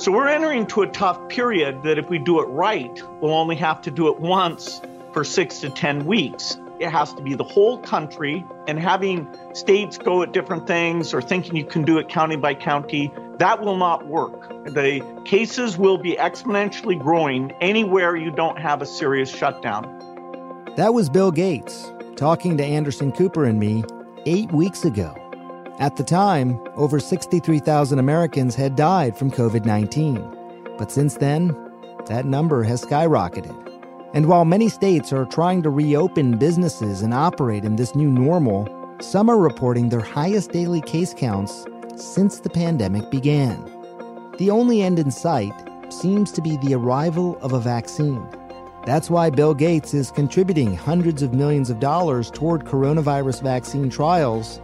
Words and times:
So 0.00 0.10
we're 0.10 0.28
entering 0.28 0.60
into 0.60 0.80
a 0.80 0.86
tough 0.86 1.28
period 1.28 1.82
that 1.82 1.98
if 1.98 2.08
we 2.08 2.18
do 2.18 2.40
it 2.40 2.46
right, 2.46 3.02
we'll 3.20 3.34
only 3.34 3.56
have 3.56 3.82
to 3.82 3.90
do 3.90 4.08
it 4.08 4.18
once 4.18 4.80
for 5.12 5.24
six 5.24 5.58
to 5.58 5.68
10 5.68 6.06
weeks. 6.06 6.56
It 6.78 6.88
has 6.88 7.12
to 7.12 7.22
be 7.22 7.34
the 7.34 7.44
whole 7.44 7.76
country, 7.76 8.42
and 8.66 8.78
having 8.78 9.28
states 9.52 9.98
go 9.98 10.22
at 10.22 10.32
different 10.32 10.66
things 10.66 11.12
or 11.12 11.20
thinking 11.20 11.54
you 11.54 11.66
can 11.66 11.82
do 11.82 11.98
it 11.98 12.08
county 12.08 12.36
by 12.36 12.54
county, 12.54 13.12
that 13.36 13.60
will 13.60 13.76
not 13.76 14.06
work. 14.06 14.48
The 14.64 15.04
cases 15.26 15.76
will 15.76 15.98
be 15.98 16.16
exponentially 16.16 16.98
growing 16.98 17.52
anywhere 17.60 18.16
you 18.16 18.30
don't 18.30 18.58
have 18.58 18.80
a 18.80 18.86
serious 18.86 19.28
shutdown. 19.28 19.84
That 20.78 20.94
was 20.94 21.10
Bill 21.10 21.30
Gates 21.30 21.92
talking 22.16 22.56
to 22.56 22.64
Anderson 22.64 23.12
Cooper 23.12 23.44
and 23.44 23.60
me 23.60 23.84
eight 24.24 24.50
weeks 24.50 24.86
ago. 24.86 25.14
At 25.80 25.96
the 25.96 26.04
time, 26.04 26.60
over 26.76 27.00
63,000 27.00 27.98
Americans 27.98 28.54
had 28.54 28.76
died 28.76 29.16
from 29.16 29.30
COVID 29.30 29.64
19. 29.64 30.76
But 30.76 30.92
since 30.92 31.14
then, 31.14 31.56
that 32.04 32.26
number 32.26 32.62
has 32.62 32.84
skyrocketed. 32.84 33.56
And 34.12 34.26
while 34.26 34.44
many 34.44 34.68
states 34.68 35.10
are 35.10 35.24
trying 35.24 35.62
to 35.62 35.70
reopen 35.70 36.36
businesses 36.36 37.00
and 37.00 37.14
operate 37.14 37.64
in 37.64 37.76
this 37.76 37.94
new 37.94 38.10
normal, 38.10 38.68
some 39.00 39.30
are 39.30 39.38
reporting 39.38 39.88
their 39.88 40.00
highest 40.00 40.52
daily 40.52 40.82
case 40.82 41.14
counts 41.14 41.64
since 41.96 42.40
the 42.40 42.50
pandemic 42.50 43.10
began. 43.10 43.64
The 44.36 44.50
only 44.50 44.82
end 44.82 44.98
in 44.98 45.10
sight 45.10 45.54
seems 45.88 46.30
to 46.32 46.42
be 46.42 46.58
the 46.58 46.74
arrival 46.74 47.38
of 47.40 47.54
a 47.54 47.58
vaccine. 47.58 48.22
That's 48.84 49.08
why 49.08 49.30
Bill 49.30 49.54
Gates 49.54 49.94
is 49.94 50.10
contributing 50.10 50.76
hundreds 50.76 51.22
of 51.22 51.32
millions 51.32 51.70
of 51.70 51.80
dollars 51.80 52.30
toward 52.30 52.66
coronavirus 52.66 53.42
vaccine 53.42 53.88
trials 53.88 54.60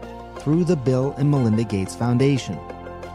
through 0.46 0.62
the 0.62 0.76
Bill 0.76 1.12
and 1.18 1.28
Melinda 1.28 1.64
Gates 1.64 1.96
Foundation. 1.96 2.56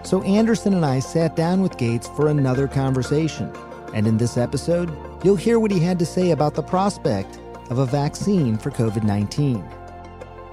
So 0.03 0.21
Anderson 0.23 0.73
and 0.73 0.85
I 0.85 0.99
sat 0.99 1.33
down 1.33 1.61
with 1.61 1.77
Gates 1.77 2.09
for 2.09 2.27
another 2.27 2.67
conversation. 2.67 3.49
And 3.93 4.05
in 4.05 4.17
this 4.17 4.35
episode, 4.35 4.91
you'll 5.23 5.37
hear 5.37 5.57
what 5.57 5.71
he 5.71 5.79
had 5.79 5.97
to 5.99 6.05
say 6.05 6.31
about 6.31 6.55
the 6.55 6.61
prospect 6.61 7.39
of 7.69 7.77
a 7.77 7.85
vaccine 7.85 8.57
for 8.57 8.69
COVID 8.69 9.03
19. 9.03 9.63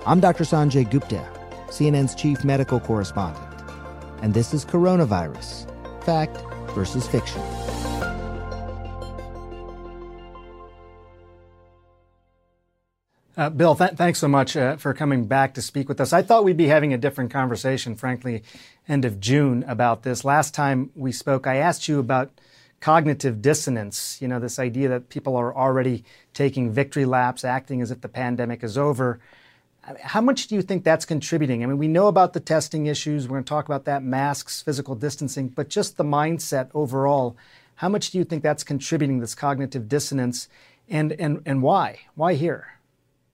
I'm 0.06 0.20
Dr. 0.20 0.44
Sanjay 0.44 0.88
Gupta, 0.88 1.26
CNN's 1.66 2.14
chief 2.14 2.44
medical 2.44 2.78
correspondent. 2.78 3.44
And 4.22 4.32
this 4.32 4.54
is 4.54 4.64
Coronavirus 4.64 5.66
Fact 6.04 6.38
versus 6.76 7.08
Fiction. 7.08 7.42
Uh, 13.38 13.48
Bill, 13.48 13.76
th- 13.76 13.92
thanks 13.92 14.18
so 14.18 14.26
much 14.26 14.56
uh, 14.56 14.76
for 14.78 14.92
coming 14.92 15.26
back 15.26 15.54
to 15.54 15.62
speak 15.62 15.88
with 15.88 16.00
us. 16.00 16.12
I 16.12 16.22
thought 16.22 16.42
we'd 16.42 16.56
be 16.56 16.66
having 16.66 16.92
a 16.92 16.98
different 16.98 17.30
conversation, 17.30 17.94
frankly, 17.94 18.42
end 18.88 19.04
of 19.04 19.20
June 19.20 19.64
about 19.68 20.02
this. 20.02 20.24
Last 20.24 20.54
time 20.54 20.90
we 20.96 21.12
spoke, 21.12 21.46
I 21.46 21.58
asked 21.58 21.86
you 21.86 22.00
about 22.00 22.32
cognitive 22.80 23.40
dissonance, 23.40 24.20
you 24.20 24.26
know, 24.26 24.40
this 24.40 24.58
idea 24.58 24.88
that 24.88 25.08
people 25.08 25.36
are 25.36 25.54
already 25.54 26.02
taking 26.34 26.72
victory 26.72 27.04
laps, 27.04 27.44
acting 27.44 27.80
as 27.80 27.92
if 27.92 28.00
the 28.00 28.08
pandemic 28.08 28.64
is 28.64 28.76
over. 28.76 29.20
How 30.02 30.20
much 30.20 30.48
do 30.48 30.56
you 30.56 30.62
think 30.62 30.82
that's 30.82 31.04
contributing? 31.04 31.62
I 31.62 31.66
mean, 31.66 31.78
we 31.78 31.86
know 31.86 32.08
about 32.08 32.32
the 32.32 32.40
testing 32.40 32.86
issues. 32.86 33.28
We're 33.28 33.36
going 33.36 33.44
to 33.44 33.48
talk 33.48 33.66
about 33.66 33.84
that 33.84 34.02
masks, 34.02 34.62
physical 34.62 34.96
distancing, 34.96 35.46
but 35.46 35.68
just 35.68 35.96
the 35.96 36.02
mindset 36.02 36.70
overall. 36.74 37.36
How 37.76 37.88
much 37.88 38.10
do 38.10 38.18
you 38.18 38.24
think 38.24 38.42
that's 38.42 38.64
contributing 38.64 39.20
this 39.20 39.36
cognitive 39.36 39.88
dissonance 39.88 40.48
and, 40.88 41.12
and, 41.12 41.40
and 41.46 41.62
why? 41.62 42.00
Why 42.16 42.34
here? 42.34 42.77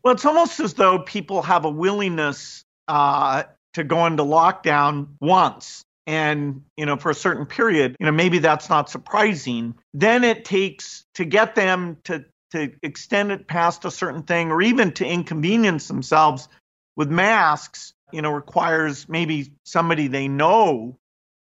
Well, 0.04 0.14
it's 0.14 0.26
almost 0.26 0.60
as 0.60 0.74
though 0.74 0.98
people 0.98 1.40
have 1.42 1.64
a 1.64 1.70
willingness 1.70 2.64
uh, 2.88 3.44
to 3.72 3.84
go 3.84 4.04
into 4.06 4.22
lockdown 4.22 5.08
once 5.20 5.84
and 6.06 6.62
you 6.76 6.84
know 6.84 6.98
for 6.98 7.10
a 7.10 7.14
certain 7.14 7.46
period 7.46 7.96
you 7.98 8.04
know 8.04 8.12
maybe 8.12 8.38
that's 8.38 8.68
not 8.68 8.90
surprising. 8.90 9.74
Then 9.94 10.22
it 10.22 10.44
takes 10.44 11.06
to 11.14 11.24
get 11.24 11.54
them 11.54 11.96
to 12.04 12.26
to 12.52 12.72
extend 12.82 13.32
it 13.32 13.48
past 13.48 13.86
a 13.86 13.90
certain 13.90 14.22
thing 14.22 14.50
or 14.50 14.60
even 14.60 14.92
to 14.92 15.06
inconvenience 15.06 15.88
themselves 15.88 16.48
with 16.96 17.10
masks 17.10 17.94
you 18.12 18.20
know 18.20 18.30
requires 18.30 19.08
maybe 19.08 19.54
somebody 19.64 20.08
they 20.08 20.28
know 20.28 20.98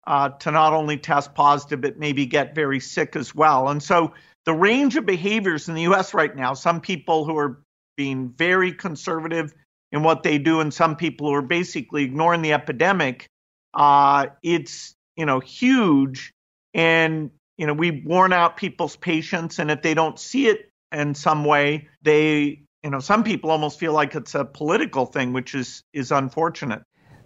uh, 0.06 0.28
to 0.28 0.52
not 0.52 0.72
only 0.72 0.96
test 0.98 1.34
positive 1.34 1.80
but 1.80 1.98
maybe 1.98 2.26
get 2.26 2.54
very 2.54 2.78
sick 2.78 3.16
as 3.16 3.34
well. 3.34 3.68
And 3.68 3.82
so 3.82 4.14
the 4.46 4.54
range 4.54 4.96
of 4.96 5.04
behaviors 5.04 5.68
in 5.68 5.74
the 5.74 5.86
us 5.86 6.14
right 6.14 6.34
now 6.34 6.54
some 6.54 6.80
people 6.80 7.24
who 7.24 7.36
are 7.36 7.60
being 7.96 8.30
very 8.36 8.72
conservative 8.72 9.52
in 9.90 10.02
what 10.02 10.22
they 10.22 10.38
do, 10.38 10.60
and 10.60 10.72
some 10.72 10.96
people 10.96 11.28
who 11.28 11.34
are 11.34 11.42
basically 11.42 12.04
ignoring 12.04 12.42
the 12.42 12.52
epidemic. 12.52 13.26
Uh, 13.74 14.26
it's 14.42 14.94
you 15.16 15.26
know 15.26 15.40
huge, 15.40 16.32
and 16.74 17.30
you 17.58 17.66
know 17.66 17.74
we've 17.74 18.04
worn 18.04 18.32
out 18.32 18.56
people's 18.56 18.96
patience, 18.96 19.58
and 19.58 19.70
if 19.70 19.82
they 19.82 19.94
don't 19.94 20.18
see 20.18 20.48
it 20.48 20.70
in 20.90 21.14
some 21.14 21.44
way, 21.44 21.88
they 22.02 22.62
you 22.82 22.90
know 22.90 23.00
some 23.00 23.24
people 23.24 23.50
almost 23.50 23.78
feel 23.78 23.92
like 23.92 24.14
it's 24.14 24.34
a 24.34 24.44
political 24.44 25.06
thing, 25.06 25.32
which 25.32 25.54
is 25.54 25.82
is 25.92 26.10
unfortunate. 26.12 26.82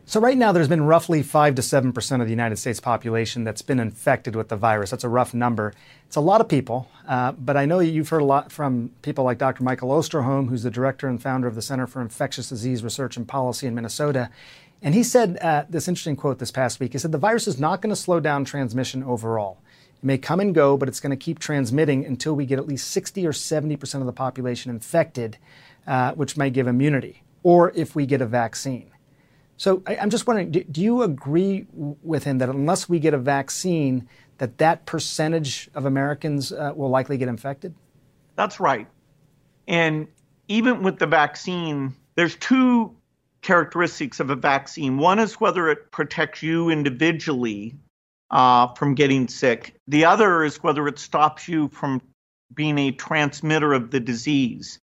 So, 0.08 0.20
right 0.20 0.38
now, 0.38 0.52
there's 0.52 0.68
been 0.68 0.84
roughly 0.84 1.24
5 1.24 1.56
to 1.56 1.62
7% 1.62 2.20
of 2.20 2.26
the 2.28 2.30
United 2.30 2.58
States 2.58 2.78
population 2.78 3.42
that's 3.42 3.60
been 3.60 3.80
infected 3.80 4.36
with 4.36 4.50
the 4.50 4.56
virus. 4.56 4.90
That's 4.90 5.02
a 5.02 5.08
rough 5.08 5.34
number. 5.34 5.74
It's 6.06 6.14
a 6.14 6.20
lot 6.20 6.40
of 6.40 6.46
people, 6.46 6.88
uh, 7.08 7.32
but 7.32 7.56
I 7.56 7.64
know 7.64 7.80
you've 7.80 8.10
heard 8.10 8.22
a 8.22 8.24
lot 8.24 8.52
from 8.52 8.92
people 9.02 9.24
like 9.24 9.38
Dr. 9.38 9.64
Michael 9.64 9.88
Osterholm, 9.88 10.48
who's 10.48 10.62
the 10.62 10.70
director 10.70 11.08
and 11.08 11.20
founder 11.20 11.48
of 11.48 11.56
the 11.56 11.60
Center 11.60 11.88
for 11.88 12.00
Infectious 12.00 12.48
Disease 12.48 12.84
Research 12.84 13.16
and 13.16 13.26
Policy 13.26 13.66
in 13.66 13.74
Minnesota. 13.74 14.30
And 14.80 14.94
he 14.94 15.02
said 15.02 15.38
uh, 15.42 15.64
this 15.68 15.88
interesting 15.88 16.14
quote 16.14 16.38
this 16.38 16.52
past 16.52 16.78
week. 16.78 16.92
He 16.92 16.98
said, 16.98 17.10
The 17.10 17.18
virus 17.18 17.48
is 17.48 17.58
not 17.58 17.82
going 17.82 17.90
to 17.90 18.00
slow 18.00 18.20
down 18.20 18.44
transmission 18.44 19.02
overall. 19.02 19.58
It 20.00 20.04
may 20.04 20.18
come 20.18 20.38
and 20.38 20.54
go, 20.54 20.76
but 20.76 20.88
it's 20.88 21.00
going 21.00 21.10
to 21.10 21.16
keep 21.16 21.40
transmitting 21.40 22.06
until 22.06 22.36
we 22.36 22.46
get 22.46 22.60
at 22.60 22.68
least 22.68 22.92
60 22.92 23.26
or 23.26 23.32
70% 23.32 23.94
of 23.94 24.06
the 24.06 24.12
population 24.12 24.70
infected, 24.70 25.36
uh, 25.84 26.12
which 26.12 26.36
may 26.36 26.48
give 26.48 26.68
immunity, 26.68 27.24
or 27.42 27.72
if 27.74 27.96
we 27.96 28.06
get 28.06 28.20
a 28.20 28.26
vaccine. 28.26 28.92
So 29.56 29.82
I, 29.86 29.94
am 29.94 30.10
just 30.10 30.26
wondering, 30.26 30.50
do, 30.50 30.64
do, 30.64 30.82
you 30.82 31.02
agree 31.02 31.66
with 31.72 32.24
him 32.24 32.38
that 32.38 32.48
unless 32.48 32.88
we 32.88 32.98
get 32.98 33.14
a 33.14 33.18
vaccine, 33.18 34.08
that 34.38 34.58
that 34.58 34.84
percentage 34.86 35.70
of 35.74 35.86
Americans 35.86 36.52
uh, 36.52 36.72
will 36.74 36.90
likely 36.90 37.16
get 37.16 37.28
infected? 37.28 37.74
That's 38.34 38.60
right. 38.60 38.86
And 39.66 40.08
even 40.48 40.82
with 40.82 40.98
the 40.98 41.06
vaccine, 41.06 41.94
there's 42.16 42.36
two 42.36 42.94
characteristics 43.40 44.20
of 44.20 44.30
a 44.30 44.36
vaccine. 44.36 44.98
One 44.98 45.18
is 45.18 45.40
whether 45.40 45.68
it 45.68 45.90
protects 45.90 46.42
you 46.42 46.68
individually 46.68 47.74
uh, 48.30 48.68
from 48.74 48.94
getting 48.94 49.28
sick. 49.28 49.76
The 49.88 50.04
other 50.04 50.44
is 50.44 50.62
whether 50.62 50.86
it 50.88 50.98
stops 50.98 51.48
you 51.48 51.68
from 51.68 52.02
being 52.52 52.78
a 52.78 52.90
transmitter 52.90 53.72
of 53.72 53.90
the 53.90 54.00
disease. 54.00 54.78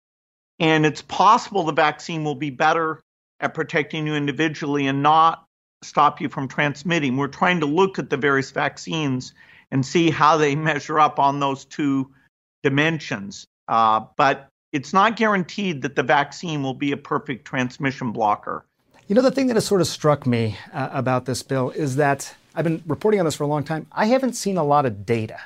And 0.59 0.85
it's 0.85 1.01
possible 1.01 1.63
the 1.63 1.73
vaccine 1.73 2.23
will 2.23 2.35
be 2.35 2.50
better 2.50 3.00
at 3.43 3.53
protecting 3.53 4.07
you 4.07 4.15
individually 4.15 4.87
and 4.87 5.03
not 5.03 5.45
stop 5.83 6.21
you 6.21 6.29
from 6.29 6.47
transmitting. 6.47 7.17
We're 7.17 7.27
trying 7.27 7.59
to 7.59 7.65
look 7.65 7.99
at 7.99 8.09
the 8.09 8.17
various 8.17 8.51
vaccines 8.51 9.33
and 9.69 9.85
see 9.85 10.09
how 10.09 10.37
they 10.37 10.55
measure 10.55 10.99
up 10.99 11.19
on 11.19 11.41
those 11.41 11.65
two 11.65 12.09
dimensions. 12.63 13.45
Uh, 13.67 14.05
but 14.15 14.47
it's 14.71 14.93
not 14.93 15.17
guaranteed 15.17 15.81
that 15.81 15.95
the 15.95 16.03
vaccine 16.03 16.63
will 16.63 16.73
be 16.73 16.93
a 16.93 16.97
perfect 16.97 17.45
transmission 17.45 18.13
blocker. 18.13 18.65
You 19.07 19.15
know, 19.15 19.21
the 19.21 19.31
thing 19.31 19.47
that 19.47 19.55
has 19.55 19.65
sort 19.65 19.81
of 19.81 19.87
struck 19.87 20.25
me 20.25 20.57
uh, 20.71 20.89
about 20.93 21.25
this 21.25 21.43
bill 21.43 21.69
is 21.71 21.97
that 21.97 22.33
I've 22.55 22.63
been 22.63 22.81
reporting 22.87 23.19
on 23.19 23.25
this 23.25 23.35
for 23.35 23.43
a 23.43 23.47
long 23.47 23.65
time. 23.65 23.87
I 23.91 24.05
haven't 24.05 24.33
seen 24.33 24.57
a 24.57 24.63
lot 24.63 24.85
of 24.85 25.05
data 25.05 25.39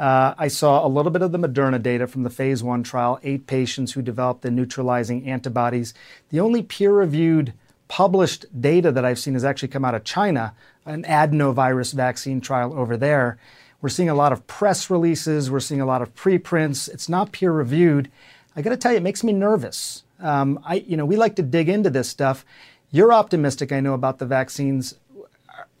I 0.00 0.48
saw 0.48 0.86
a 0.86 0.88
little 0.88 1.12
bit 1.12 1.22
of 1.22 1.32
the 1.32 1.38
Moderna 1.38 1.82
data 1.82 2.06
from 2.06 2.22
the 2.22 2.30
phase 2.30 2.62
one 2.62 2.82
trial, 2.82 3.20
eight 3.22 3.46
patients 3.46 3.92
who 3.92 4.02
developed 4.02 4.42
the 4.42 4.50
neutralizing 4.50 5.26
antibodies. 5.28 5.92
The 6.30 6.40
only 6.40 6.62
peer 6.62 6.92
reviewed 6.92 7.52
published 7.88 8.46
data 8.60 8.92
that 8.92 9.04
I've 9.04 9.18
seen 9.18 9.34
has 9.34 9.44
actually 9.44 9.68
come 9.68 9.84
out 9.84 9.94
of 9.94 10.04
China, 10.04 10.54
an 10.86 11.02
adenovirus 11.02 11.92
vaccine 11.92 12.40
trial 12.40 12.72
over 12.72 12.96
there. 12.96 13.36
We're 13.82 13.88
seeing 13.88 14.08
a 14.08 14.14
lot 14.14 14.32
of 14.32 14.46
press 14.46 14.90
releases, 14.90 15.50
we're 15.50 15.60
seeing 15.60 15.80
a 15.80 15.86
lot 15.86 16.00
of 16.00 16.14
preprints. 16.14 16.86
It's 16.88 17.08
not 17.08 17.32
peer 17.32 17.52
reviewed. 17.52 18.10
I 18.54 18.62
got 18.62 18.70
to 18.70 18.76
tell 18.76 18.92
you, 18.92 18.98
it 18.98 19.02
makes 19.02 19.24
me 19.24 19.32
nervous. 19.32 20.04
Um, 20.20 20.60
I, 20.64 20.76
you 20.76 20.96
know, 20.96 21.04
we 21.04 21.16
like 21.16 21.36
to 21.36 21.42
dig 21.42 21.68
into 21.68 21.90
this 21.90 22.08
stuff. 22.08 22.44
You're 22.90 23.12
optimistic, 23.12 23.72
I 23.72 23.80
know, 23.80 23.94
about 23.94 24.18
the 24.18 24.26
vaccines. 24.26 24.94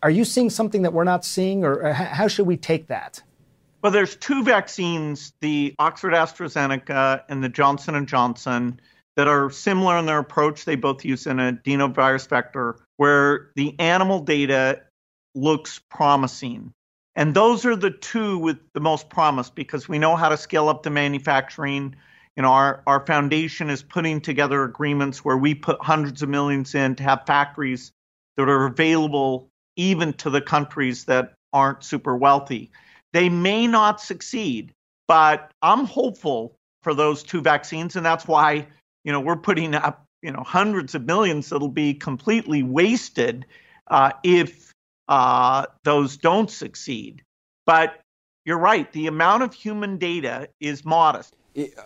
Are 0.02 0.10
you 0.10 0.24
seeing 0.24 0.50
something 0.50 0.82
that 0.82 0.92
we're 0.92 1.04
not 1.04 1.24
seeing, 1.24 1.64
or 1.64 1.92
how 1.92 2.26
should 2.26 2.46
we 2.46 2.56
take 2.56 2.86
that? 2.86 3.22
Well, 3.82 3.92
there's 3.92 4.16
two 4.16 4.44
vaccines, 4.44 5.32
the 5.40 5.74
Oxford 5.78 6.12
AstraZeneca 6.12 7.22
and 7.28 7.42
the 7.42 7.48
Johnson 7.48 7.94
and 7.94 8.06
Johnson, 8.06 8.78
that 9.16 9.26
are 9.26 9.50
similar 9.50 9.96
in 9.96 10.06
their 10.06 10.18
approach. 10.18 10.64
They 10.64 10.76
both 10.76 11.04
use 11.04 11.26
an 11.26 11.38
adenovirus 11.38 12.28
vector, 12.28 12.76
where 12.98 13.50
the 13.56 13.78
animal 13.78 14.20
data 14.20 14.82
looks 15.34 15.80
promising. 15.90 16.72
And 17.16 17.34
those 17.34 17.64
are 17.64 17.76
the 17.76 17.90
two 17.90 18.38
with 18.38 18.58
the 18.74 18.80
most 18.80 19.08
promise 19.08 19.50
because 19.50 19.88
we 19.88 19.98
know 19.98 20.14
how 20.14 20.28
to 20.28 20.36
scale 20.36 20.68
up 20.68 20.82
the 20.82 20.90
manufacturing. 20.90 21.96
You 22.36 22.42
know, 22.42 22.50
our, 22.50 22.82
our 22.86 23.04
foundation 23.04 23.70
is 23.70 23.82
putting 23.82 24.20
together 24.20 24.62
agreements 24.62 25.24
where 25.24 25.36
we 25.36 25.54
put 25.54 25.82
hundreds 25.82 26.22
of 26.22 26.28
millions 26.28 26.74
in 26.74 26.96
to 26.96 27.02
have 27.02 27.26
factories 27.26 27.92
that 28.36 28.48
are 28.48 28.66
available 28.66 29.48
even 29.76 30.12
to 30.14 30.30
the 30.30 30.40
countries 30.40 31.06
that 31.06 31.34
aren't 31.52 31.82
super 31.82 32.16
wealthy. 32.16 32.70
They 33.12 33.28
may 33.28 33.66
not 33.66 34.00
succeed, 34.00 34.72
but 35.08 35.52
I'm 35.62 35.84
hopeful 35.84 36.56
for 36.82 36.94
those 36.94 37.22
two 37.22 37.40
vaccines, 37.40 37.96
and 37.96 38.04
that's 38.04 38.26
why 38.26 38.66
you 39.04 39.12
know 39.12 39.20
we're 39.20 39.36
putting 39.36 39.74
up 39.74 40.04
you 40.22 40.30
know 40.32 40.42
hundreds 40.42 40.94
of 40.94 41.04
millions 41.04 41.48
that'll 41.50 41.68
be 41.68 41.94
completely 41.94 42.62
wasted 42.62 43.46
uh, 43.88 44.12
if 44.22 44.72
uh, 45.08 45.66
those 45.84 46.16
don't 46.16 46.50
succeed. 46.50 47.22
But 47.66 48.00
you're 48.44 48.58
right, 48.58 48.90
the 48.92 49.06
amount 49.06 49.42
of 49.42 49.52
human 49.52 49.98
data 49.98 50.48
is 50.60 50.84
modest. 50.84 51.34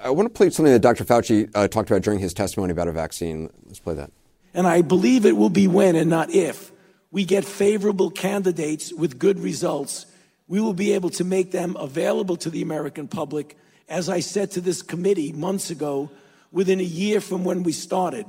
I 0.02 0.10
want 0.10 0.26
to 0.26 0.30
play 0.30 0.50
something 0.50 0.72
that 0.72 0.80
Dr. 0.80 1.04
Fauci 1.04 1.50
uh, 1.54 1.68
talked 1.68 1.90
about 1.90 2.02
during 2.02 2.20
his 2.20 2.34
testimony 2.34 2.72
about 2.72 2.86
a 2.86 2.92
vaccine. 2.92 3.50
Let's 3.64 3.80
play 3.80 3.94
that. 3.94 4.12
And 4.52 4.66
I 4.66 4.82
believe 4.82 5.26
it 5.26 5.36
will 5.36 5.50
be 5.50 5.66
when 5.66 5.96
and 5.96 6.10
not 6.10 6.30
if 6.30 6.70
we 7.10 7.24
get 7.24 7.44
favorable 7.44 8.10
candidates 8.10 8.92
with 8.92 9.18
good 9.18 9.40
results. 9.40 10.06
We 10.46 10.60
will 10.60 10.74
be 10.74 10.92
able 10.92 11.10
to 11.10 11.24
make 11.24 11.52
them 11.52 11.76
available 11.76 12.36
to 12.36 12.50
the 12.50 12.62
American 12.62 13.08
public, 13.08 13.56
as 13.88 14.08
I 14.08 14.20
said 14.20 14.50
to 14.52 14.60
this 14.60 14.82
committee 14.82 15.32
months 15.32 15.70
ago, 15.70 16.10
within 16.52 16.80
a 16.80 16.84
year 16.84 17.20
from 17.20 17.44
when 17.44 17.62
we 17.62 17.72
started, 17.72 18.26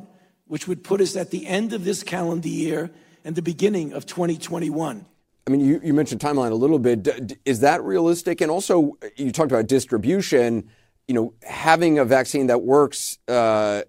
which 0.48 0.68
would 0.68 0.84
put 0.84 1.02
us 1.02 1.16
at 1.16 1.32
the 1.32 1.46
end 1.46 1.74
of 1.74 1.84
this 1.84 2.04
calendar 2.04 2.48
year 2.48 2.92
and 3.24 3.36
the 3.36 3.42
beginning 3.42 3.94
of 3.94 4.06
2021. 4.06 5.06
I 5.48 5.52
mean, 5.52 5.60
you, 5.60 5.80
you 5.84 5.94
mentioned 5.94 6.22
timeline 6.22 6.52
a 6.52 6.56
little 6.56 6.80
bit. 6.80 7.38
Is 7.46 7.60
that 7.60 7.84
realistic? 7.84 8.42
And 8.42 8.50
also, 8.50 8.98
you 9.16 9.32
talked 9.32 9.52
about 9.52 9.68
distribution. 9.68 10.70
You 11.08 11.14
know, 11.14 11.34
having 11.44 12.00
a 12.00 12.06
vaccine 12.06 12.48
that 12.48 12.64
works 12.64 13.20
uh, 13.28 13.84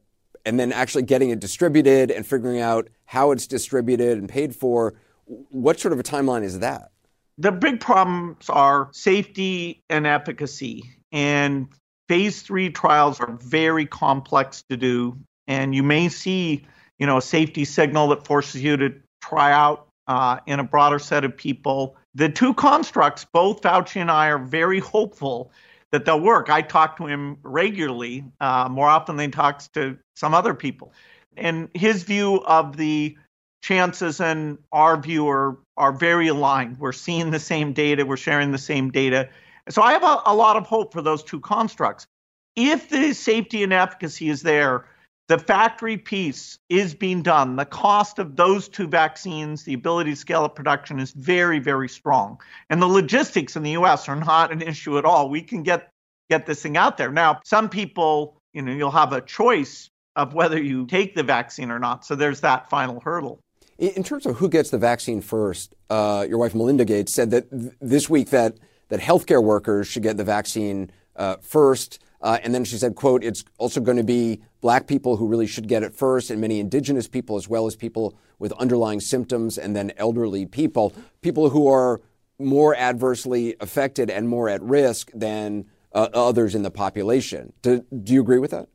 and 0.45 0.61
then 0.61 0.73
actually 0.73 1.05
getting 1.05 1.31
it 1.31 1.41
distributed 1.41 2.11
and 2.11 2.27
figuring 2.27 2.61
out 2.61 2.89
how 3.05 3.31
it's 3.31 3.47
distributed 3.47 4.19
and 4.19 4.29
paid 4.29 4.55
for. 4.55 4.95
What 5.25 5.81
sort 5.81 5.93
of 5.93 6.01
a 6.01 6.03
timeline 6.03 6.43
is 6.43 6.59
that? 6.59 6.91
The 7.39 7.53
big 7.53 7.81
problems 7.81 8.49
are 8.49 8.89
safety 8.93 9.83
and 9.91 10.07
efficacy. 10.07 10.83
And 11.13 11.69
phase 12.09 12.43
three 12.43 12.71
trials 12.71 13.21
are 13.21 13.37
very 13.41 13.87
complex 13.87 14.63
to 14.71 14.77
do. 14.77 15.19
And 15.47 15.75
you 15.75 15.83
may 15.83 16.09
see, 16.09 16.67
you 16.99 17.07
know, 17.07 17.19
a 17.19 17.23
safety 17.23 17.65
signal 17.65 18.09
that 18.09 18.27
forces 18.27 18.63
you 18.63 18.77
to 18.79 18.95
try 19.21 19.53
out 19.53 19.89
uh, 20.09 20.39
in 20.47 20.61
a 20.61 20.65
broader 20.65 20.99
set 20.99 21.25
of 21.25 21.37
people. 21.37 21.97
The 22.15 22.29
two 22.29 22.55
constructs, 22.55 23.25
both 23.25 23.61
Fauci 23.61 24.01
and 24.01 24.11
I, 24.11 24.29
are 24.29 24.39
very 24.39 24.81
hopeful 24.81 25.53
that 25.93 26.05
they'll 26.05 26.21
work. 26.21 26.49
I 26.51 26.63
talk 26.63 26.97
to 26.99 27.07
him 27.07 27.39
regularly, 27.43 28.25
uh, 28.41 28.69
more 28.71 28.89
often 28.89 29.17
than 29.17 29.29
he 29.29 29.33
talks 29.33 29.69
to 29.69 29.99
some 30.15 30.35
other 30.35 30.55
people. 30.55 30.93
And 31.37 31.69
his 31.75 32.03
view 32.03 32.43
of 32.47 32.77
the 32.77 33.17
chances 33.67 34.21
and 34.21 34.59
our 34.71 34.97
view 34.97 35.29
are, 35.29 35.59
are 35.77 35.91
very 35.91 36.29
aligned. 36.29 36.79
We're 36.79 36.93
seeing 36.93 37.33
the 37.33 37.41
same 37.41 37.73
data, 37.73 38.07
we're 38.07 38.17
sharing 38.17 38.53
the 38.53 38.59
same 38.59 38.93
data. 38.93 39.29
So 39.69 39.83
I 39.83 39.93
have 39.93 40.05
a, 40.05 40.23
a 40.27 40.35
lot 40.35 40.57
of 40.57 40.67
hope 40.69 40.93
for 40.93 41.03
those 41.03 41.25
two 41.25 41.41
constructs. 41.41 42.07
If 42.55 42.89
the 42.91 43.13
safety 43.13 43.65
and 43.65 43.73
efficacy 43.73 44.29
is 44.29 44.43
there, 44.43 44.87
the 45.27 45.39
factory 45.39 45.99
piece 45.99 46.61
is 46.69 46.95
being 46.95 47.23
done. 47.23 47.57
The 47.57 47.65
cost 47.65 48.21
of 48.21 48.37
those 48.37 48.69
two 48.69 48.87
vaccines, 48.87 49.65
the 49.65 49.75
ability 49.75 50.11
to 50.11 50.17
scale 50.17 50.45
up 50.45 50.55
production 50.55 51.01
is 51.01 51.11
very, 51.11 51.59
very 51.59 51.89
strong. 51.89 52.39
And 52.71 52.81
the 52.81 52.87
logistics 52.87 53.57
in 53.57 53.65
the 53.65 53.73
US 53.73 54.09
are 54.09 54.15
not 54.15 54.53
an 54.53 54.63
issue 54.63 54.97
at 54.97 55.05
all. 55.05 55.29
We 55.29 55.43
can 55.43 55.65
get 55.65 55.91
get 56.31 56.47
this 56.47 56.63
thing 56.63 56.77
out 56.77 56.99
there. 56.99 57.11
Now, 57.11 57.41
some 57.45 57.69
people, 57.69 58.37
you 58.53 58.63
know, 58.63 58.73
you'll 58.73 58.91
have 58.93 59.13
a 59.13 59.21
choice 59.21 59.91
of 60.15 60.35
whether 60.35 60.61
you 60.61 60.87
take 60.87 61.17
the 61.17 61.25
vaccine 61.25 61.73
or 61.73 61.81
not. 61.81 62.05
So 62.05 62.15
there's 62.15 62.41
that 62.43 62.71
final 62.71 63.01
hurdle. 63.01 63.41
In 63.79 64.03
terms 64.03 64.25
of 64.25 64.37
who 64.37 64.49
gets 64.49 64.71
the 64.71 64.79
vaccine 64.79 65.21
first, 65.21 65.75
uh, 65.91 66.25
your 66.29 66.39
wife 66.39 66.55
Melinda 66.55 66.85
Gates 66.85 67.13
said 67.13 67.31
that 67.33 67.51
th- 67.51 67.73
this 67.81 68.09
week 68.09 68.31
that 68.31 68.57
that 68.89 69.01
healthcare 69.01 69.43
workers 69.43 69.87
should 69.87 70.03
get 70.03 70.17
the 70.17 70.25
vaccine 70.25 70.91
uh, 71.17 71.37
first. 71.41 71.99
Uh, 72.23 72.39
and 72.43 72.55
then 72.55 72.65
she 72.65 72.77
said, 72.77 72.95
quote, 72.95 73.23
it's 73.23 73.45
also 73.59 73.81
going 73.81 73.97
to 73.97 74.05
be 74.05 74.41
black 74.61 74.87
people 74.87 75.17
who 75.17 75.27
really 75.27 75.47
should 75.47 75.69
get 75.69 75.83
it 75.83 75.95
first 75.95 76.31
and 76.31 76.41
many 76.41 76.61
indigenous 76.61 77.07
people 77.09 77.37
as 77.37 77.49
well 77.49 77.67
as 77.67 77.77
people 77.77 78.17
with 78.39 78.53
underlying 78.53 79.01
symptoms 79.01 79.59
and 79.59 79.77
then 79.77 79.93
elderly 79.97 80.47
people, 80.47 80.95
people 81.21 81.51
who 81.51 81.69
are 81.69 82.01
more 82.39 82.75
adversely 82.77 83.55
affected 83.61 84.11
and 84.11 84.29
more 84.29 84.49
at 84.49 84.63
risk 84.63 85.11
than 85.15 85.65
uh, 85.93 86.09
others 86.15 86.55
in 86.55 86.63
the 86.63 86.71
population. 86.71 87.53
Do, 87.63 87.85
do 88.03 88.13
you 88.13 88.21
agree 88.21 88.39
with 88.39 88.51
that? 88.53 88.69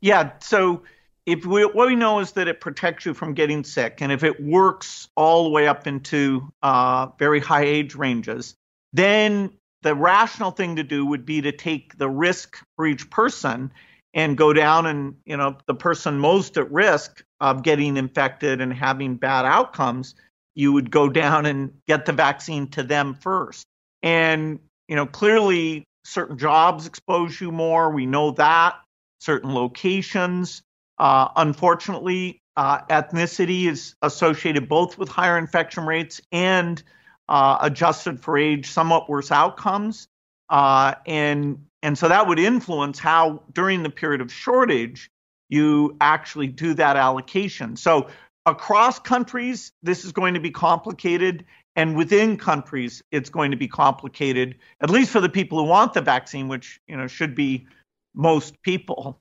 Yeah. 0.00 0.32
So 0.40 0.82
if 1.26 1.46
we, 1.46 1.64
what 1.64 1.88
we 1.88 1.96
know 1.96 2.18
is 2.20 2.32
that 2.32 2.48
it 2.48 2.60
protects 2.60 3.06
you 3.06 3.14
from 3.14 3.34
getting 3.34 3.64
sick, 3.64 4.00
and 4.00 4.12
if 4.12 4.22
it 4.22 4.42
works 4.42 5.08
all 5.16 5.44
the 5.44 5.50
way 5.50 5.66
up 5.66 5.86
into 5.86 6.50
uh, 6.62 7.06
very 7.18 7.40
high 7.40 7.64
age 7.64 7.94
ranges, 7.94 8.54
then 8.92 9.50
the 9.82 9.94
rational 9.94 10.50
thing 10.50 10.76
to 10.76 10.82
do 10.82 11.06
would 11.06 11.24
be 11.24 11.42
to 11.42 11.52
take 11.52 11.96
the 11.96 12.08
risk 12.08 12.58
for 12.76 12.86
each 12.86 13.08
person 13.10 13.70
and 14.14 14.36
go 14.36 14.52
down 14.52 14.86
and 14.86 15.16
you 15.24 15.36
know 15.36 15.56
the 15.66 15.74
person 15.74 16.18
most 16.18 16.56
at 16.56 16.70
risk 16.70 17.24
of 17.40 17.62
getting 17.62 17.96
infected 17.96 18.60
and 18.60 18.72
having 18.72 19.16
bad 19.16 19.44
outcomes 19.44 20.14
you 20.54 20.72
would 20.72 20.90
go 20.90 21.08
down 21.08 21.46
and 21.46 21.72
get 21.88 22.06
the 22.06 22.12
vaccine 22.12 22.68
to 22.68 22.82
them 22.82 23.14
first. 23.14 23.66
And 24.02 24.60
you 24.88 24.96
know 24.96 25.06
clearly 25.06 25.84
certain 26.04 26.38
jobs 26.38 26.86
expose 26.86 27.40
you 27.40 27.50
more. 27.50 27.90
We 27.90 28.06
know 28.06 28.32
that. 28.32 28.76
Certain 29.20 29.54
locations 29.54 30.62
uh, 30.98 31.28
unfortunately 31.36 32.42
uh, 32.56 32.80
ethnicity 32.86 33.66
is 33.66 33.94
associated 34.02 34.68
both 34.68 34.96
with 34.98 35.08
higher 35.08 35.38
infection 35.38 35.86
rates 35.86 36.20
and 36.30 36.82
uh, 37.28 37.58
adjusted 37.60 38.20
for 38.20 38.38
age, 38.38 38.70
somewhat 38.70 39.08
worse 39.08 39.32
outcomes. 39.32 40.08
Uh, 40.50 40.94
and 41.06 41.66
and 41.82 41.98
so 41.98 42.08
that 42.08 42.26
would 42.26 42.38
influence 42.38 42.98
how 42.98 43.42
during 43.52 43.82
the 43.82 43.90
period 43.90 44.20
of 44.20 44.32
shortage 44.32 45.10
you 45.48 45.96
actually 46.00 46.46
do 46.46 46.74
that 46.74 46.96
allocation. 46.96 47.76
So 47.76 48.08
across 48.46 48.98
countries, 48.98 49.72
this 49.82 50.04
is 50.04 50.12
going 50.12 50.34
to 50.34 50.40
be 50.40 50.50
complicated, 50.50 51.44
and 51.76 51.96
within 51.96 52.36
countries, 52.36 53.02
it's 53.10 53.30
going 53.30 53.50
to 53.50 53.56
be 53.56 53.68
complicated. 53.68 54.56
At 54.80 54.90
least 54.90 55.10
for 55.10 55.20
the 55.20 55.28
people 55.28 55.58
who 55.58 55.64
want 55.64 55.94
the 55.94 56.00
vaccine, 56.00 56.48
which 56.48 56.80
you 56.86 56.96
know 56.96 57.06
should 57.06 57.34
be 57.34 57.66
most 58.14 58.62
people. 58.62 59.20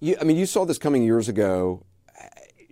You, 0.00 0.16
I 0.20 0.24
mean, 0.24 0.36
you 0.36 0.46
saw 0.46 0.64
this 0.64 0.78
coming 0.78 1.02
years 1.02 1.28
ago. 1.28 1.84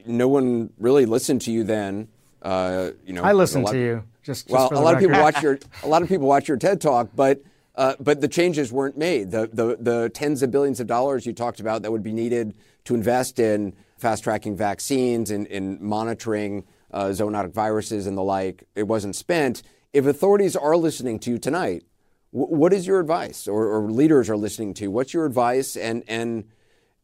No 0.04 0.28
one 0.28 0.70
really 0.78 1.06
listened 1.06 1.42
to 1.42 1.52
you 1.52 1.64
then. 1.64 2.08
Uh, 2.42 2.90
you 3.06 3.12
know, 3.12 3.22
I 3.22 3.32
listened 3.32 3.68
to 3.68 3.78
you. 3.78 4.04
Just, 4.22 4.50
well, 4.50 4.68
just 4.68 4.80
a 4.80 4.82
lot 4.82 4.94
record. 4.94 5.04
of 5.04 5.10
people 5.10 5.22
watch 5.22 5.42
your 5.42 5.58
a 5.82 5.88
lot 5.88 6.02
of 6.02 6.08
people 6.08 6.26
watch 6.26 6.48
your 6.48 6.56
TED 6.56 6.80
talk, 6.80 7.10
but 7.14 7.42
uh, 7.74 7.94
but 8.00 8.20
the 8.20 8.28
changes 8.28 8.72
weren't 8.72 8.96
made. 8.96 9.30
The, 9.30 9.48
the 9.52 9.76
the 9.80 10.10
tens 10.10 10.42
of 10.42 10.50
billions 10.50 10.80
of 10.80 10.86
dollars 10.86 11.24
you 11.24 11.32
talked 11.32 11.60
about 11.60 11.82
that 11.82 11.90
would 11.90 12.02
be 12.02 12.12
needed 12.12 12.56
to 12.84 12.94
invest 12.94 13.38
in 13.38 13.74
fast 13.96 14.24
tracking 14.24 14.56
vaccines 14.56 15.30
and 15.30 15.46
in, 15.46 15.76
in 15.78 15.84
monitoring 15.84 16.64
uh, 16.90 17.06
zoonotic 17.06 17.52
viruses 17.52 18.06
and 18.06 18.18
the 18.18 18.22
like, 18.22 18.64
it 18.74 18.84
wasn't 18.84 19.14
spent. 19.14 19.62
If 19.92 20.06
authorities 20.06 20.56
are 20.56 20.76
listening 20.76 21.20
to 21.20 21.30
you 21.30 21.38
tonight, 21.38 21.84
w- 22.32 22.54
what 22.54 22.72
is 22.72 22.86
your 22.86 22.98
advice, 22.98 23.46
or, 23.46 23.66
or 23.66 23.90
leaders 23.90 24.28
are 24.28 24.36
listening 24.36 24.74
to? 24.74 24.84
You? 24.84 24.90
What's 24.90 25.14
your 25.14 25.26
advice, 25.26 25.76
and 25.76 26.02
and 26.08 26.44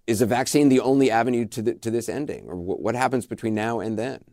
is 0.09 0.23
a 0.23 0.27
vaccine 0.27 0.71
the 0.71 0.81
only 0.81 1.11
avenue 1.11 1.45
to 1.45 1.61
the, 1.61 1.75
to 1.75 1.91
this 1.91 2.09
ending, 2.09 2.47
or 2.47 2.55
w- 2.55 2.81
what 2.81 2.95
happens 2.95 3.27
between 3.27 3.55
now 3.55 3.79
and 3.79 3.99
then? 3.99 4.25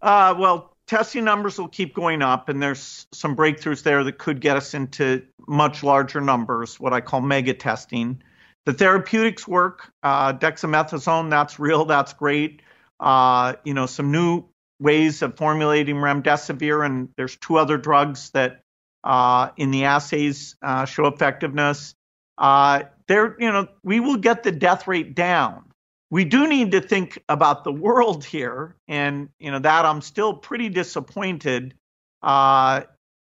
Uh, 0.00 0.34
well, 0.38 0.72
testing 0.86 1.24
numbers 1.24 1.58
will 1.58 1.68
keep 1.68 1.94
going 1.94 2.22
up, 2.22 2.48
and 2.48 2.62
there's 2.62 3.08
some 3.12 3.34
breakthroughs 3.34 3.82
there 3.82 4.04
that 4.04 4.18
could 4.18 4.40
get 4.40 4.56
us 4.56 4.72
into 4.72 5.22
much 5.48 5.82
larger 5.82 6.20
numbers, 6.20 6.78
what 6.78 6.92
I 6.92 7.00
call 7.00 7.20
mega 7.20 7.54
testing. 7.54 8.22
The 8.66 8.72
therapeutics 8.72 9.48
work, 9.48 9.90
uh, 10.04 10.32
dexamethasone, 10.32 11.28
that's 11.28 11.58
real, 11.58 11.84
that's 11.84 12.12
great. 12.12 12.62
Uh, 13.00 13.54
you 13.64 13.74
know, 13.74 13.86
some 13.86 14.12
new 14.12 14.44
ways 14.78 15.22
of 15.22 15.36
formulating 15.36 15.96
remdesivir, 15.96 16.86
and 16.86 17.08
there's 17.16 17.36
two 17.36 17.56
other 17.56 17.78
drugs 17.78 18.30
that 18.30 18.62
uh, 19.02 19.50
in 19.56 19.72
the 19.72 19.84
assays 19.86 20.54
uh, 20.62 20.84
show 20.84 21.06
effectiveness. 21.06 21.94
There, 23.08 23.36
you 23.38 23.52
know, 23.52 23.68
we 23.82 24.00
will 24.00 24.16
get 24.16 24.42
the 24.42 24.52
death 24.52 24.88
rate 24.88 25.14
down 25.14 25.66
we 26.10 26.24
do 26.24 26.46
need 26.46 26.72
to 26.72 26.80
think 26.80 27.22
about 27.28 27.64
the 27.64 27.72
world 27.72 28.24
here, 28.24 28.76
and 28.86 29.28
you 29.38 29.50
know 29.50 29.58
that 29.58 29.84
I'm 29.84 30.00
still 30.00 30.34
pretty 30.34 30.68
disappointed. 30.68 31.74
Uh, 32.22 32.82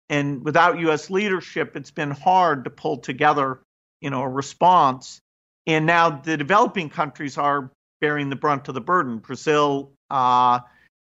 and 0.09 0.43
without 0.43 0.79
U.S. 0.79 1.09
leadership, 1.09 1.75
it's 1.75 1.91
been 1.91 2.11
hard 2.11 2.65
to 2.65 2.69
pull 2.69 2.97
together, 2.97 3.61
you 4.01 4.09
know, 4.09 4.21
a 4.21 4.29
response. 4.29 5.21
And 5.65 5.85
now 5.85 6.09
the 6.09 6.35
developing 6.35 6.89
countries 6.89 7.37
are 7.37 7.71
bearing 8.01 8.29
the 8.29 8.35
brunt 8.35 8.67
of 8.67 8.75
the 8.75 8.81
burden. 8.81 9.19
Brazil 9.19 9.93
uh, 10.09 10.59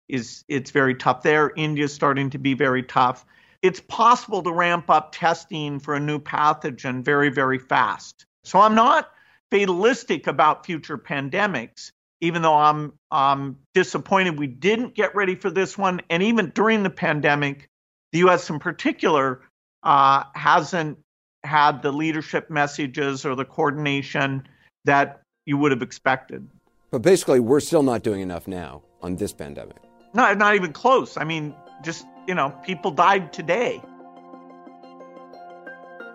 is 0.09 0.45
it's 0.49 0.71
very 0.71 0.95
tough 0.95 1.23
there. 1.23 1.53
India's 1.57 1.95
starting 1.95 2.31
to 2.31 2.39
be 2.39 2.55
very 2.55 2.83
tough. 2.83 3.25
It's 3.63 3.81
possible 3.81 4.43
to 4.43 4.53
ramp 4.53 4.91
up 4.91 5.13
testing 5.13 5.79
for 5.79 5.95
a 5.95 6.01
new 6.01 6.19
pathogen 6.19 7.05
very, 7.05 7.31
very 7.31 7.59
fast. 7.59 8.27
So 8.45 8.61
I'm 8.61 8.75
not 8.75 9.09
fatalistic 9.51 10.27
about 10.27 10.67
future 10.67 10.99
pandemics, 10.99 11.93
even 12.21 12.43
though 12.43 12.57
I'm 12.57 12.93
I'm 13.11 13.59
disappointed 13.75 14.39
we 14.39 14.47
didn't 14.47 14.95
get 14.95 15.15
ready 15.15 15.35
for 15.35 15.51
this 15.51 15.77
one. 15.77 16.01
And 16.11 16.23
even 16.23 16.51
during 16.51 16.83
the 16.83 16.91
pandemic, 16.91 17.69
the 18.13 18.21
US 18.21 18.49
in 18.51 18.59
particular 18.59 19.43
uh, 19.83 20.25
hasn't 20.35 20.99
had 21.43 21.83
the 21.83 21.93
leadership 21.93 22.51
messages 22.51 23.25
or 23.25 23.35
the 23.35 23.45
coordination 23.45 24.47
that 24.85 25.23
you 25.47 25.57
would 25.57 25.73
have 25.73 25.83
expected. 25.83 26.47
But 26.91 27.03
basically, 27.03 27.41
we're 27.41 27.61
still 27.61 27.83
not 27.83 28.03
doing 28.03 28.21
enough 28.21 28.47
now 28.47 28.83
on 29.01 29.17
this 29.17 29.33
pandemic. 29.33 29.77
No, 30.13 30.33
not 30.35 30.55
even 30.55 30.73
close. 30.73 31.17
I 31.17 31.25
mean, 31.25 31.55
just, 31.83 32.05
you 32.27 32.35
know, 32.35 32.51
people 32.65 32.91
died 32.91 33.33
today. 33.33 33.81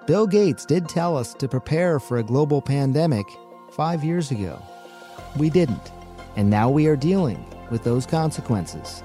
Bill 0.08 0.28
Gates 0.28 0.66
did 0.66 0.88
tell 0.88 1.18
us 1.18 1.34
to 1.34 1.48
prepare 1.48 2.00
for 2.00 2.20
a 2.20 2.24
global 2.24 2.62
pandemic 2.62 3.26
five 3.72 4.04
years 4.04 4.30
ago. 4.30 4.62
We 5.36 5.50
didn't, 5.50 5.92
and 6.36 6.48
now 6.48 6.70
we 6.70 6.86
are 6.86 6.96
dealing 6.96 7.44
with 7.72 7.84
those 7.84 8.06
consequences. 8.06 9.02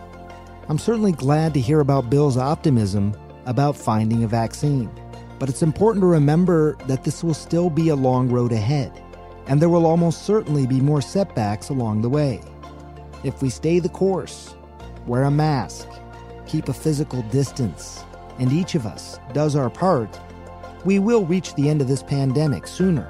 I'm 0.69 0.77
certainly 0.77 1.13
glad 1.13 1.55
to 1.55 1.61
hear 1.61 1.81
about 1.81 2.11
Bill's 2.11 2.37
optimism 2.37 3.17
about 3.47 3.79
finding 3.79 4.25
a 4.25 4.29
vaccine, 4.29 4.91
but 5.39 5.49
it's 5.49 5.63
important 5.63 6.03
to 6.03 6.07
remember 6.07 6.77
that 6.87 7.03
this 7.03 7.25
will 7.25 7.33
still 7.33 7.71
be 7.71 7.89
a 7.89 7.97
long 7.97 8.29
road 8.29 8.53
ahead, 8.53 9.03
and 9.47 9.59
there 9.59 9.71
will 9.71 9.87
almost 9.87 10.27
certainly 10.27 10.67
be 10.67 10.83
more 10.83 11.01
setbacks 11.01 11.71
along 11.71 12.03
the 12.03 12.11
way. 12.11 12.43
If 13.25 13.41
we 13.41 13.49
stay 13.49 13.79
the 13.79 13.89
course, 13.89 14.55
wear 15.07 15.23
a 15.23 15.31
mask, 15.31 15.89
keep 16.47 16.69
a 16.69 16.75
physical 16.75 17.23
distance, 17.23 18.05
and 18.39 18.53
each 18.53 18.75
of 18.75 18.85
us 18.85 19.19
does 19.33 19.57
our 19.57 19.71
part, 19.71 20.21
we 20.85 20.99
will 20.99 21.25
reach 21.25 21.55
the 21.55 21.69
end 21.69 21.81
of 21.81 21.89
this 21.89 22.03
pandemic 22.03 22.67
sooner 22.67 23.09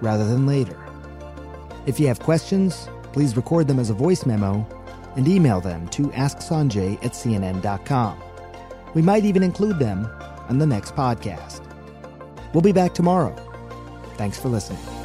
rather 0.00 0.26
than 0.26 0.46
later. 0.46 0.78
If 1.86 2.00
you 2.00 2.06
have 2.08 2.20
questions, 2.20 2.88
please 3.12 3.36
record 3.36 3.68
them 3.68 3.78
as 3.78 3.90
a 3.90 3.94
voice 3.94 4.26
memo 4.26 4.66
and 5.16 5.28
email 5.28 5.60
them 5.60 5.88
to 5.88 6.08
asksanjay 6.08 6.96
at 7.04 7.12
cnn.com. 7.12 8.20
We 8.94 9.02
might 9.02 9.24
even 9.24 9.42
include 9.42 9.78
them 9.78 10.06
on 10.48 10.58
the 10.58 10.66
next 10.66 10.94
podcast. 10.94 11.60
We'll 12.52 12.62
be 12.62 12.72
back 12.72 12.94
tomorrow. 12.94 13.34
Thanks 14.16 14.38
for 14.38 14.48
listening. 14.48 15.03